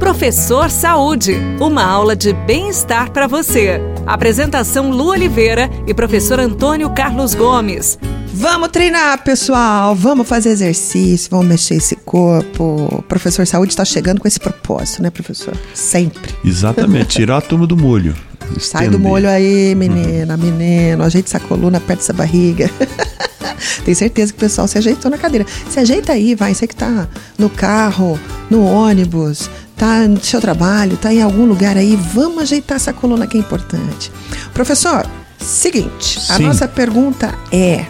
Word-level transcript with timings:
Professor 0.00 0.70
Saúde, 0.70 1.36
uma 1.60 1.84
aula 1.84 2.16
de 2.16 2.32
bem-estar 2.32 3.12
para 3.12 3.26
você. 3.26 3.78
Apresentação 4.06 4.90
Lu 4.90 5.08
Oliveira 5.08 5.70
e 5.86 5.92
professor 5.92 6.40
Antônio 6.40 6.88
Carlos 6.90 7.34
Gomes. 7.34 7.98
Vamos 8.32 8.68
treinar, 8.68 9.22
pessoal. 9.22 9.94
Vamos 9.94 10.26
fazer 10.26 10.48
exercício, 10.48 11.30
vamos 11.30 11.46
mexer 11.46 11.74
esse 11.74 11.96
corpo. 11.96 12.88
O 12.90 13.02
professor 13.02 13.46
Saúde 13.46 13.72
está 13.72 13.84
chegando 13.84 14.22
com 14.22 14.26
esse 14.26 14.40
propósito, 14.40 15.02
né, 15.02 15.10
professor? 15.10 15.54
Sempre. 15.74 16.34
Exatamente, 16.42 17.08
tirar 17.20 17.36
a 17.36 17.42
turma 17.42 17.66
do 17.66 17.76
molho. 17.76 18.16
Sai 18.58 18.88
do 18.88 18.98
molho 18.98 19.28
aí, 19.28 19.74
menina, 19.74 20.34
uhum. 20.34 20.40
menino. 20.40 21.04
Ajeite 21.04 21.28
essa 21.28 21.38
coluna, 21.38 21.76
aperta 21.76 22.02
essa 22.02 22.12
barriga. 22.14 22.70
Tenho 23.84 23.96
certeza 23.96 24.32
que 24.32 24.38
o 24.38 24.40
pessoal 24.40 24.66
se 24.66 24.78
ajeitou 24.78 25.10
na 25.10 25.18
cadeira. 25.18 25.46
Se 25.68 25.78
ajeita 25.78 26.14
aí, 26.14 26.34
vai. 26.34 26.54
Você 26.54 26.66
que 26.66 26.74
tá 26.74 27.06
no 27.38 27.50
carro, 27.50 28.18
no 28.48 28.64
ônibus, 28.64 29.50
tá 29.80 30.06
no 30.06 30.22
seu 30.22 30.42
trabalho, 30.42 30.98
tá 30.98 31.10
em 31.10 31.22
algum 31.22 31.46
lugar 31.46 31.74
aí, 31.74 31.96
vamos 31.96 32.42
ajeitar 32.42 32.76
essa 32.76 32.92
coluna 32.92 33.26
que 33.26 33.38
é 33.38 33.40
importante. 33.40 34.12
Professor, 34.52 35.06
seguinte, 35.38 36.20
Sim. 36.20 36.34
a 36.34 36.38
nossa 36.38 36.68
pergunta 36.68 37.34
é: 37.50 37.86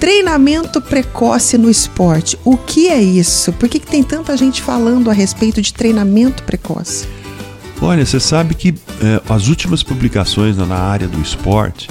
treinamento 0.00 0.80
precoce 0.80 1.58
no 1.58 1.68
esporte, 1.68 2.38
o 2.46 2.56
que 2.56 2.88
é 2.88 2.98
isso? 2.98 3.52
Por 3.52 3.68
que, 3.68 3.78
que 3.78 3.86
tem 3.86 4.02
tanta 4.02 4.34
gente 4.38 4.62
falando 4.62 5.10
a 5.10 5.12
respeito 5.12 5.60
de 5.60 5.74
treinamento 5.74 6.42
precoce? 6.44 7.06
Olha, 7.82 8.06
você 8.06 8.18
sabe 8.18 8.54
que 8.54 8.74
é, 9.02 9.20
as 9.28 9.48
últimas 9.48 9.82
publicações 9.82 10.56
na 10.56 10.76
área 10.76 11.06
do 11.06 11.20
esporte, 11.20 11.90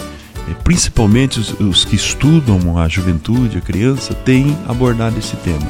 é, 0.49 0.54
principalmente 0.63 1.40
os, 1.40 1.51
os 1.59 1.85
que 1.85 1.95
estudam 1.95 2.76
a 2.79 2.88
juventude, 2.88 3.59
a 3.59 3.62
criança, 3.62 4.15
têm 4.15 4.57
abordado 4.67 5.20
esse 5.20 5.35
tema. 5.38 5.67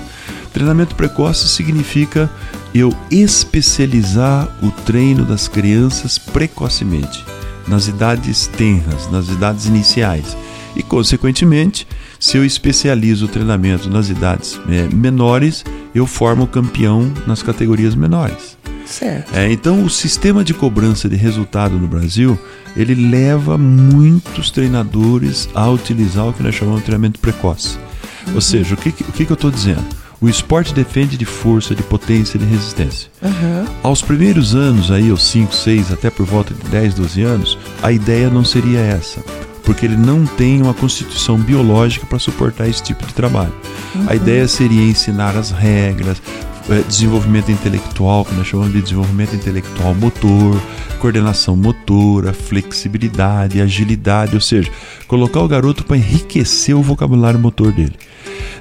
Treinamento 0.58 0.96
precoce 0.96 1.48
significa 1.48 2.28
eu 2.74 2.92
especializar 3.12 4.50
o 4.64 4.72
treino 4.72 5.24
das 5.24 5.48
crianças 5.48 6.18
precocemente, 6.18 7.24
nas 7.68 7.88
idades 7.88 8.48
tenras, 8.48 9.08
nas 9.12 9.28
idades 9.28 9.68
iniciais. 9.68 10.36
E, 10.76 10.82
consequentemente, 10.82 11.88
se 12.20 12.38
eu 12.38 12.44
especializo 12.44 13.26
o 13.26 13.28
treinamento 13.28 13.88
nas 13.88 14.10
idades 14.10 14.60
é, 14.68 14.92
menores, 14.92 15.64
eu 15.94 16.08
formo 16.08 16.48
campeão 16.48 17.14
nas 17.28 17.44
categorias 17.44 17.94
menores. 17.94 18.58
Certo. 18.84 19.36
É, 19.36 19.52
então, 19.52 19.84
o 19.84 19.90
sistema 19.92 20.44
de 20.44 20.56
cobrança 20.56 21.08
de 21.08 21.16
resultado 21.16 21.78
no 21.78 21.88
Brasil, 21.88 22.36
ele 22.76 22.96
leva 22.96 23.60
muitos 23.60 24.50
treinadores 24.50 25.48
a 25.54 25.70
utilizar 25.70 26.28
o 26.28 26.34
que 26.34 26.42
nós 26.42 26.56
chamamos 26.56 26.80
de 26.80 26.86
treinamento 26.86 27.20
precoce. 27.20 27.78
Uhum. 28.26 28.34
Ou 28.34 28.42
seja, 28.42 28.74
o 28.74 28.78
que, 28.78 28.90
o 28.90 29.12
que 29.12 29.30
eu 29.30 29.36
estou 29.36 29.52
dizendo? 29.52 29.86
O 30.20 30.28
esporte 30.28 30.74
defende 30.74 31.16
de 31.16 31.26
força, 31.26 31.76
de 31.76 31.84
potência, 31.84 32.40
de 32.40 32.46
resistência. 32.46 33.10
Uhum. 33.22 33.66
Aos 33.84 34.02
primeiros 34.02 34.56
anos, 34.56 34.90
aí, 34.90 35.12
aos 35.12 35.24
5, 35.28 35.54
6, 35.54 35.92
até 35.92 36.10
por 36.10 36.26
volta 36.26 36.54
de 36.56 36.70
10, 36.70 36.96
12 36.96 37.22
anos, 37.22 37.58
a 37.84 37.92
ideia 37.92 38.30
não 38.30 38.44
seria 38.44 38.80
essa. 38.80 39.24
Porque 39.64 39.86
ele 39.86 39.98
não 39.98 40.26
tem 40.26 40.62
uma 40.62 40.74
constituição 40.74 41.38
biológica 41.38 42.06
para 42.08 42.18
suportar 42.18 42.68
esse 42.68 42.82
tipo 42.82 43.06
de 43.06 43.14
trabalho. 43.14 43.54
Uhum. 43.94 44.06
A 44.08 44.16
ideia 44.16 44.48
seria 44.48 44.82
ensinar 44.82 45.36
as 45.36 45.52
regras, 45.52 46.22
é, 46.70 46.82
desenvolvimento 46.82 47.52
intelectual, 47.52 48.26
que 48.26 48.34
nós 48.34 48.48
chamamos 48.48 48.74
de 48.74 48.82
desenvolvimento 48.82 49.36
intelectual 49.36 49.94
motor, 49.96 50.62
coordenação 51.00 51.56
motora, 51.56 52.34
flexibilidade, 52.34 53.62
agilidade, 53.62 54.36
ou 54.36 54.42
seja, 54.42 54.72
colocar 55.08 55.42
o 55.42 55.48
garoto 55.48 55.86
para 55.86 55.98
enriquecer 55.98 56.76
o 56.76 56.82
vocabulário 56.82 57.40
motor 57.40 57.72
dele. 57.72 57.96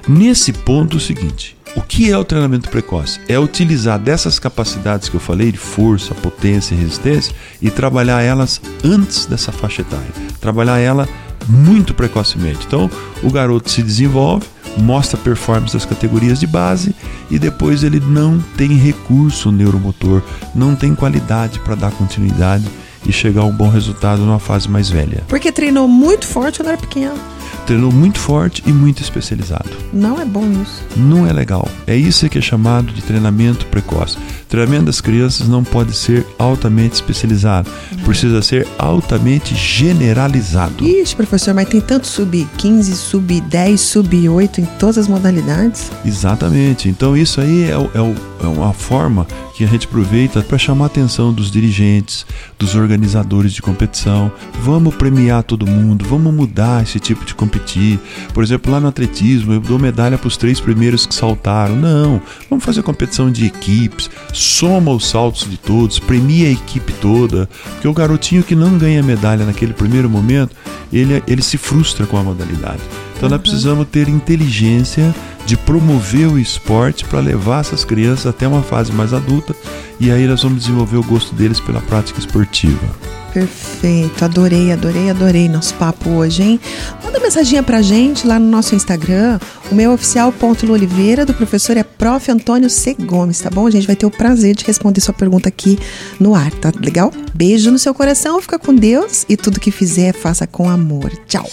Nesse 0.07 0.53
ponto, 0.53 0.97
o 0.97 0.99
seguinte: 0.99 1.57
o 1.75 1.81
que 1.81 2.09
é 2.09 2.17
o 2.17 2.23
treinamento 2.23 2.69
precoce? 2.69 3.19
É 3.27 3.37
utilizar 3.37 3.99
dessas 3.99 4.39
capacidades 4.39 5.09
que 5.09 5.15
eu 5.15 5.19
falei, 5.19 5.51
de 5.51 5.57
força, 5.57 6.15
potência 6.15 6.73
e 6.73 6.77
resistência, 6.77 7.35
e 7.61 7.69
trabalhar 7.69 8.21
elas 8.21 8.61
antes 8.83 9.25
dessa 9.25 9.51
faixa 9.51 9.81
etária. 9.81 10.07
Trabalhar 10.39 10.79
ela 10.79 11.07
muito 11.47 11.93
precocemente. 11.93 12.65
Então, 12.65 12.89
o 13.21 13.29
garoto 13.29 13.69
se 13.69 13.83
desenvolve, 13.83 14.45
mostra 14.77 15.17
performance 15.17 15.73
das 15.73 15.85
categorias 15.85 16.39
de 16.39 16.47
base 16.47 16.95
e 17.29 17.37
depois 17.39 17.83
ele 17.83 17.99
não 17.99 18.39
tem 18.55 18.69
recurso 18.69 19.51
neuromotor, 19.51 20.21
não 20.53 20.75
tem 20.75 20.95
qualidade 20.95 21.59
para 21.59 21.75
dar 21.75 21.91
continuidade 21.91 22.65
e 23.05 23.11
chegar 23.11 23.41
a 23.41 23.45
um 23.45 23.53
bom 23.53 23.69
resultado 23.69 24.21
numa 24.21 24.39
fase 24.39 24.69
mais 24.69 24.89
velha. 24.89 25.23
Porque 25.27 25.51
treinou 25.51 25.87
muito 25.87 26.25
forte 26.25 26.59
quando 26.59 26.69
era 26.69 26.77
pequeno 26.77 27.36
treinou 27.65 27.91
muito 27.91 28.19
forte 28.19 28.63
e 28.65 28.71
muito 28.71 29.01
especializado. 29.01 29.69
Não 29.93 30.19
é 30.19 30.25
bom 30.25 30.45
isso. 30.61 30.83
Não 30.95 31.27
é 31.27 31.33
legal. 31.33 31.67
É 31.85 31.95
isso 31.95 32.27
que 32.29 32.37
é 32.37 32.41
chamado 32.41 32.91
de 32.93 33.01
treinamento 33.01 33.65
precoce. 33.67 34.17
O 34.17 34.45
treinamento 34.47 34.85
das 34.85 35.01
crianças 35.01 35.47
não 35.47 35.63
pode 35.63 35.95
ser 35.95 36.25
altamente 36.39 36.95
especializado. 36.95 37.69
Não. 37.91 38.03
Precisa 38.05 38.41
ser 38.41 38.67
altamente 38.77 39.55
generalizado. 39.55 40.85
Ixi, 40.85 41.15
professor, 41.15 41.53
mas 41.53 41.67
tem 41.67 41.81
tanto 41.81 42.07
sub-15, 42.07 42.93
sub-10, 42.93 43.77
sub-8 43.77 44.59
em 44.59 44.65
todas 44.79 44.97
as 44.97 45.07
modalidades? 45.07 45.91
Exatamente. 46.05 46.87
Então 46.89 47.15
isso 47.15 47.41
aí 47.41 47.65
é, 47.65 47.73
é, 47.73 48.43
é 48.43 48.47
uma 48.47 48.73
forma 48.73 49.27
que 49.57 49.63
a 49.63 49.67
gente 49.67 49.87
aproveita 49.87 50.41
para 50.41 50.57
chamar 50.57 50.85
a 50.85 50.87
atenção 50.87 51.33
dos 51.33 51.49
dirigentes, 51.49 52.27
dos 52.59 52.75
organizadores 52.75 53.51
de 53.51 53.61
competição. 53.61 54.31
Vamos 54.61 54.93
premiar 54.93 55.41
todo 55.41 55.65
mundo, 55.65 56.05
vamos 56.05 56.31
mudar 56.31 56.83
esse 56.83 56.99
tipo 56.99 57.25
de 57.25 57.33
competir. 57.37 57.99
Por 58.33 58.43
exemplo, 58.43 58.71
lá 58.71 58.79
no 58.79 58.87
atletismo, 58.87 59.53
eu 59.53 59.59
dou 59.59 59.79
medalha 59.79 60.17
para 60.17 60.27
os 60.27 60.35
três 60.35 60.59
primeiros 60.59 61.05
que 61.05 61.15
saltaram. 61.15 61.75
Não, 61.75 62.21
vamos 62.49 62.65
fazer 62.65 62.81
competição 62.83 63.31
de 63.31 63.45
equipes, 63.45 64.09
soma 64.33 64.91
os 64.91 65.07
saltos 65.07 65.49
de 65.49 65.57
todos, 65.57 65.99
premia 65.99 66.47
a 66.47 66.51
equipe 66.51 66.91
toda, 66.93 67.47
porque 67.71 67.87
o 67.87 67.93
garotinho 67.93 68.43
que 68.43 68.55
não 68.55 68.77
ganha 68.77 69.01
medalha 69.01 69.45
naquele 69.45 69.73
primeiro 69.73 70.09
momento, 70.09 70.55
ele, 70.91 71.23
ele 71.27 71.41
se 71.41 71.57
frustra 71.57 72.05
com 72.05 72.17
a 72.17 72.23
modalidade. 72.23 72.81
Então, 73.15 73.29
nós 73.29 73.41
precisamos 73.41 73.87
ter 73.87 74.07
inteligência 74.07 75.13
de 75.45 75.55
promover 75.55 76.27
o 76.27 76.37
esporte 76.37 77.05
para 77.05 77.19
levar 77.19 77.61
essas 77.61 77.85
crianças 77.85 78.27
até 78.27 78.47
uma 78.47 78.61
fase 78.61 78.91
mais 78.91 79.13
adulta 79.13 79.55
e 79.99 80.11
aí 80.11 80.27
nós 80.27 80.43
vamos 80.43 80.59
desenvolver 80.59 80.97
o 80.97 81.03
gosto 81.03 81.33
deles 81.33 81.59
pela 81.59 81.81
prática 81.81 82.19
esportiva. 82.19 83.16
Perfeito, 83.33 84.23
adorei, 84.25 84.71
adorei, 84.71 85.09
adorei 85.09 85.49
nosso 85.49 85.73
papo 85.75 86.09
hoje, 86.09 86.43
hein? 86.43 86.59
Manda 87.03 87.19
mensaginha 87.19 87.61
pra 87.61 87.81
gente 87.81 88.25
lá 88.25 88.39
no 88.39 88.49
nosso 88.49 88.73
Instagram, 88.73 89.39
o 89.71 89.75
meu 89.75 89.91
oficial 89.91 90.31
ponto 90.31 90.71
Oliveira, 90.71 91.25
do 91.25 91.33
professor 91.33 91.77
é 91.77 91.83
Prof. 91.83 92.31
Antônio 92.31 92.69
C. 92.69 92.95
Gomes, 92.99 93.39
tá 93.39 93.49
bom? 93.49 93.67
A 93.67 93.71
gente 93.71 93.87
vai 93.87 93.95
ter 93.95 94.05
o 94.05 94.11
prazer 94.11 94.55
de 94.55 94.65
responder 94.65 95.01
sua 95.01 95.13
pergunta 95.13 95.49
aqui 95.49 95.77
no 96.19 96.35
ar, 96.35 96.51
tá 96.51 96.71
legal? 96.79 97.11
Beijo 97.33 97.71
no 97.71 97.79
seu 97.79 97.93
coração, 97.93 98.41
fica 98.41 98.57
com 98.57 98.73
Deus 98.73 99.25
e 99.27 99.37
tudo 99.37 99.59
que 99.59 99.71
fizer, 99.71 100.13
faça 100.13 100.47
com 100.47 100.69
amor. 100.69 101.11
Tchau! 101.27 101.45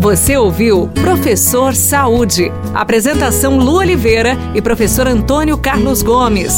Você 0.00 0.36
ouviu 0.36 0.88
Professor 0.88 1.74
Saúde. 1.74 2.52
Apresentação 2.72 3.58
Lu 3.58 3.78
Oliveira 3.78 4.36
e 4.54 4.62
professor 4.62 5.06
Antônio 5.08 5.58
Carlos 5.58 6.02
Gomes. 6.02 6.54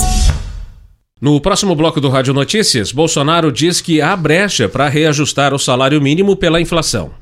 No 1.20 1.38
próximo 1.38 1.74
bloco 1.74 2.00
do 2.00 2.08
Rádio 2.08 2.32
Notícias, 2.32 2.92
Bolsonaro 2.92 3.52
diz 3.52 3.82
que 3.82 4.00
há 4.00 4.16
brecha 4.16 4.70
para 4.70 4.88
reajustar 4.88 5.52
o 5.52 5.58
salário 5.58 6.00
mínimo 6.00 6.34
pela 6.34 6.62
inflação. 6.62 7.20